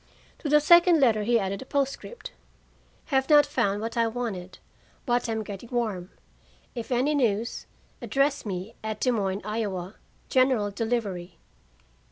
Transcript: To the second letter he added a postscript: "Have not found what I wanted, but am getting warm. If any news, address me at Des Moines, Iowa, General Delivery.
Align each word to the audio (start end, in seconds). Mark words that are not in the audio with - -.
To 0.39 0.49
the 0.49 0.59
second 0.59 0.99
letter 0.99 1.21
he 1.21 1.37
added 1.39 1.61
a 1.61 1.65
postscript: 1.67 2.31
"Have 3.13 3.29
not 3.29 3.45
found 3.45 3.81
what 3.81 3.95
I 3.95 4.07
wanted, 4.07 4.57
but 5.05 5.29
am 5.29 5.43
getting 5.43 5.69
warm. 5.69 6.09
If 6.73 6.91
any 6.91 7.13
news, 7.13 7.67
address 8.01 8.43
me 8.43 8.73
at 8.83 8.99
Des 8.99 9.11
Moines, 9.11 9.41
Iowa, 9.45 9.97
General 10.27 10.71
Delivery. 10.71 11.37